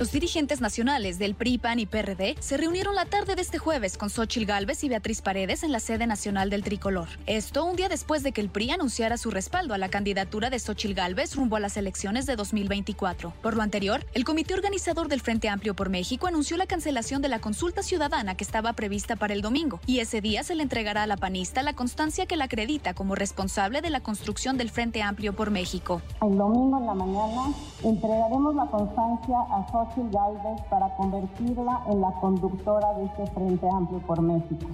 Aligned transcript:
Los 0.00 0.12
dirigentes 0.12 0.62
nacionales 0.62 1.18
del 1.18 1.34
PRI, 1.34 1.58
PAN 1.58 1.78
y 1.78 1.84
PRD 1.84 2.34
se 2.40 2.56
reunieron 2.56 2.94
la 2.94 3.04
tarde 3.04 3.34
de 3.34 3.42
este 3.42 3.58
jueves 3.58 3.98
con 3.98 4.08
Xochil 4.08 4.46
Gálvez 4.46 4.82
y 4.82 4.88
Beatriz 4.88 5.20
Paredes 5.20 5.62
en 5.62 5.72
la 5.72 5.78
sede 5.78 6.06
nacional 6.06 6.48
del 6.48 6.64
Tricolor. 6.64 7.06
Esto 7.26 7.66
un 7.66 7.76
día 7.76 7.90
después 7.90 8.22
de 8.22 8.32
que 8.32 8.40
el 8.40 8.48
PRI 8.48 8.70
anunciara 8.70 9.18
su 9.18 9.30
respaldo 9.30 9.74
a 9.74 9.78
la 9.78 9.90
candidatura 9.90 10.48
de 10.48 10.58
Xochil 10.58 10.94
Gálvez 10.94 11.36
rumbo 11.36 11.56
a 11.56 11.60
las 11.60 11.76
elecciones 11.76 12.24
de 12.24 12.36
2024. 12.36 13.34
Por 13.42 13.56
lo 13.56 13.62
anterior, 13.62 14.06
el 14.14 14.24
comité 14.24 14.54
organizador 14.54 15.08
del 15.08 15.20
Frente 15.20 15.50
Amplio 15.50 15.76
por 15.76 15.90
México 15.90 16.26
anunció 16.26 16.56
la 16.56 16.64
cancelación 16.64 17.20
de 17.20 17.28
la 17.28 17.42
consulta 17.42 17.82
ciudadana 17.82 18.36
que 18.36 18.44
estaba 18.44 18.72
prevista 18.72 19.16
para 19.16 19.34
el 19.34 19.42
domingo, 19.42 19.80
y 19.84 19.98
ese 19.98 20.22
día 20.22 20.44
se 20.44 20.54
le 20.54 20.62
entregará 20.62 21.02
a 21.02 21.06
la 21.06 21.18
panista 21.18 21.62
la 21.62 21.74
constancia 21.74 22.24
que 22.24 22.38
la 22.38 22.46
acredita 22.46 22.94
como 22.94 23.16
responsable 23.16 23.82
de 23.82 23.90
la 23.90 24.00
construcción 24.00 24.56
del 24.56 24.70
Frente 24.70 25.02
Amplio 25.02 25.34
por 25.34 25.50
México. 25.50 26.00
El 26.22 26.38
domingo 26.38 26.78
en 26.78 26.86
la 26.86 26.94
mañana 26.94 27.54
entregaremos 27.84 28.54
la 28.54 28.64
constancia 28.64 29.36
a 29.50 29.66
Xochitl 29.70 29.89
Galvez 29.96 30.60
para 30.70 30.94
convertirla 30.96 31.82
en 31.88 32.00
la 32.00 32.12
conductora 32.20 32.94
de 32.94 33.04
este 33.04 33.26
Frente 33.28 33.68
Amplio 33.68 34.00
por 34.00 34.20
México. 34.20 34.66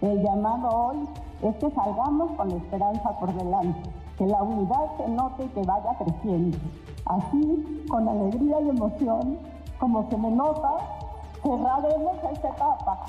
El 0.00 0.22
llamado 0.22 0.68
hoy 0.68 1.08
es 1.42 1.54
que 1.56 1.70
salgamos 1.70 2.32
con 2.32 2.48
la 2.48 2.56
esperanza 2.56 3.18
por 3.18 3.32
delante, 3.32 3.90
que 4.18 4.26
la 4.26 4.42
unidad 4.42 4.96
se 4.96 5.08
note 5.08 5.44
y 5.44 5.48
que 5.48 5.62
vaya 5.62 5.96
creciendo. 5.98 6.58
Así, 7.06 7.84
con 7.88 8.08
alegría 8.08 8.60
y 8.60 8.68
emoción, 8.68 9.38
como 9.78 10.08
se 10.10 10.16
me 10.16 10.30
nota, 10.30 10.95
cerraremos 11.46 12.16
esta 12.32 12.48
etapa. 12.48 13.06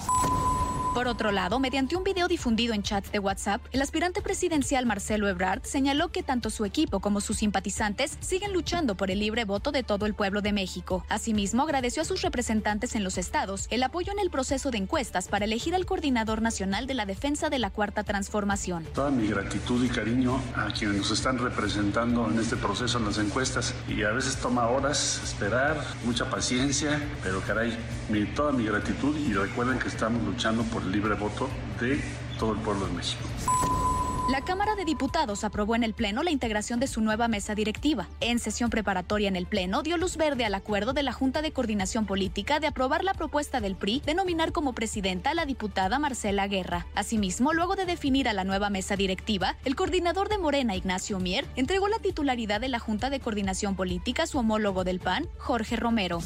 Por 0.97 1.07
otro 1.07 1.31
lado, 1.31 1.59
mediante 1.59 1.95
un 1.95 2.03
video 2.03 2.27
difundido 2.27 2.73
en 2.73 2.81
chats 2.81 3.11
de 3.11 3.19
WhatsApp, 3.19 3.61
el 3.71 3.83
aspirante 3.83 4.23
presidencial 4.23 4.87
Marcelo 4.87 5.27
Ebrard 5.27 5.61
señaló 5.61 6.07
que 6.07 6.23
tanto 6.23 6.49
su 6.49 6.65
equipo 6.65 7.01
como 7.01 7.21
sus 7.21 7.37
simpatizantes 7.37 8.17
siguen 8.19 8.51
luchando 8.51 8.95
por 8.95 9.11
el 9.11 9.19
libre 9.19 9.45
voto 9.45 9.71
de 9.71 9.83
todo 9.83 10.07
el 10.07 10.15
pueblo 10.15 10.41
de 10.41 10.53
México. 10.53 11.05
Asimismo, 11.07 11.61
agradeció 11.61 12.01
a 12.01 12.05
sus 12.05 12.23
representantes 12.23 12.95
en 12.95 13.03
los 13.03 13.19
estados 13.19 13.67
el 13.69 13.83
apoyo 13.83 14.11
en 14.11 14.17
el 14.17 14.31
proceso 14.31 14.71
de 14.71 14.79
encuestas 14.79 15.27
para 15.27 15.45
elegir 15.45 15.75
al 15.75 15.85
coordinador 15.85 16.41
nacional 16.41 16.87
de 16.87 16.95
la 16.95 17.05
defensa 17.05 17.51
de 17.51 17.59
la 17.59 17.69
Cuarta 17.69 18.03
Transformación. 18.03 18.83
Toda 18.95 19.11
mi 19.11 19.27
gratitud 19.27 19.85
y 19.85 19.89
cariño 19.89 20.41
a 20.55 20.73
quienes 20.73 20.97
nos 20.97 21.11
están 21.11 21.37
representando 21.37 22.27
en 22.27 22.39
este 22.39 22.55
proceso 22.55 22.97
en 22.97 23.05
las 23.05 23.19
encuestas 23.19 23.75
y 23.87 24.01
a 24.01 24.09
veces 24.09 24.37
toma 24.37 24.67
horas 24.67 25.21
esperar, 25.23 25.77
mucha 26.05 26.27
paciencia, 26.27 26.99
pero 27.21 27.39
caray, 27.41 27.77
mi, 28.09 28.25
toda 28.35 28.51
mi 28.51 28.65
gratitud 28.65 29.15
y 29.17 29.33
recuerden 29.33 29.79
que 29.79 29.87
estamos 29.87 30.23
luchando 30.23 30.63
por 30.63 30.81
el 30.83 30.91
libre 30.91 31.15
voto 31.15 31.49
de 31.79 32.01
todo 32.37 32.53
el 32.53 32.59
pueblo 32.59 32.87
de 32.87 32.93
México. 32.93 33.23
La 34.29 34.41
Cámara 34.41 34.75
de 34.75 34.83
Diputados 34.83 35.45
aprobó 35.45 35.73
en 35.73 35.85
el 35.85 35.93
Pleno 35.93 36.21
la 36.21 36.31
integración 36.31 36.81
de 36.81 36.87
su 36.87 36.99
nueva 36.99 37.29
mesa 37.29 37.55
directiva. 37.55 38.09
En 38.19 38.39
sesión 38.39 38.69
preparatoria 38.69 39.29
en 39.29 39.37
el 39.37 39.45
Pleno 39.45 39.83
dio 39.83 39.95
luz 39.95 40.17
verde 40.17 40.43
al 40.43 40.53
acuerdo 40.53 40.91
de 40.91 41.01
la 41.01 41.13
Junta 41.13 41.41
de 41.41 41.53
Coordinación 41.53 42.05
Política 42.05 42.59
de 42.59 42.67
aprobar 42.67 43.05
la 43.05 43.13
propuesta 43.13 43.61
del 43.61 43.77
PRI 43.77 44.01
de 44.05 44.15
nominar 44.15 44.51
como 44.51 44.73
presidenta 44.73 45.29
a 45.29 45.33
la 45.33 45.45
diputada 45.45 45.97
Marcela 45.97 46.45
Guerra. 46.47 46.87
Asimismo, 46.93 47.53
luego 47.53 47.77
de 47.77 47.85
definir 47.85 48.27
a 48.27 48.33
la 48.33 48.43
nueva 48.43 48.69
mesa 48.69 48.97
directiva, 48.97 49.55
el 49.63 49.77
coordinador 49.77 50.27
de 50.27 50.37
Morena, 50.37 50.75
Ignacio 50.75 51.19
Mier, 51.19 51.45
entregó 51.55 51.87
la 51.87 51.99
titularidad 51.99 52.59
de 52.59 52.67
la 52.67 52.79
Junta 52.79 53.09
de 53.09 53.21
Coordinación 53.21 53.77
Política 53.77 54.23
a 54.23 54.27
su 54.27 54.39
homólogo 54.39 54.83
del 54.83 54.99
PAN, 54.99 55.29
Jorge 55.37 55.77
Romero. 55.77 56.19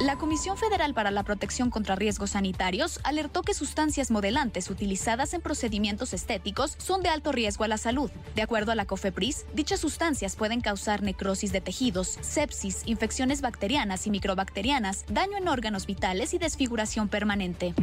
La 0.00 0.16
Comisión 0.16 0.56
Federal 0.56 0.94
para 0.94 1.10
la 1.10 1.24
Protección 1.24 1.68
contra 1.68 1.94
Riesgos 1.94 2.30
Sanitarios 2.30 3.00
alertó 3.04 3.42
que 3.42 3.52
sustancias 3.52 4.10
modelantes 4.10 4.70
utilizadas 4.70 5.34
en 5.34 5.42
procedimientos 5.42 6.14
estéticos 6.14 6.74
son 6.78 7.02
de 7.02 7.10
alto 7.10 7.32
riesgo 7.32 7.64
a 7.64 7.68
la 7.68 7.76
salud. 7.76 8.10
De 8.34 8.40
acuerdo 8.40 8.72
a 8.72 8.74
la 8.74 8.86
COFEPRIS, 8.86 9.44
dichas 9.52 9.80
sustancias 9.80 10.36
pueden 10.36 10.62
causar 10.62 11.02
necrosis 11.02 11.52
de 11.52 11.60
tejidos, 11.60 12.16
sepsis, 12.22 12.80
infecciones 12.86 13.42
bacterianas 13.42 14.06
y 14.06 14.10
microbacterianas, 14.10 15.04
daño 15.06 15.36
en 15.36 15.48
órganos 15.48 15.84
vitales 15.84 16.32
y 16.32 16.38
desfiguración 16.38 17.08
permanente. 17.08 17.74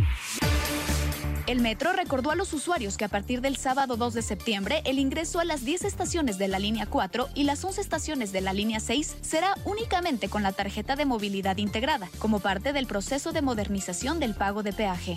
El 1.47 1.61
metro 1.61 1.93
recordó 1.93 2.31
a 2.31 2.35
los 2.35 2.51
usuarios 2.51 2.97
que 2.97 3.05
a 3.05 3.07
partir 3.07 3.39
del 3.39 3.55
sábado 3.55 3.95
2 3.95 4.15
de 4.15 4.21
septiembre 4.21 4.81
el 4.83 4.99
ingreso 4.99 5.39
a 5.39 5.45
las 5.45 5.63
10 5.63 5.85
estaciones 5.85 6.37
de 6.37 6.49
la 6.49 6.59
línea 6.59 6.87
4 6.87 7.29
y 7.35 7.45
las 7.45 7.63
11 7.63 7.79
estaciones 7.79 8.33
de 8.33 8.41
la 8.41 8.51
línea 8.51 8.81
6 8.81 9.15
será 9.21 9.55
únicamente 9.63 10.27
con 10.27 10.43
la 10.43 10.51
tarjeta 10.51 10.97
de 10.97 11.05
movilidad 11.05 11.55
integrada, 11.55 12.09
como 12.19 12.41
parte 12.41 12.73
del 12.73 12.85
proceso 12.85 13.31
de 13.31 13.41
modernización 13.41 14.19
del 14.19 14.35
pago 14.35 14.61
de 14.61 14.73
peaje. 14.73 15.15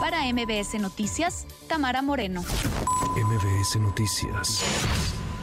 Para 0.00 0.24
MBS 0.32 0.80
Noticias, 0.80 1.46
Tamara 1.68 2.00
Moreno. 2.00 2.42
MBS 3.14 3.76
Noticias. 3.76 4.62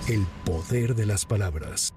El 0.07 0.25
poder 0.45 0.95
de 0.95 1.05
las 1.05 1.27
palabras. 1.27 1.93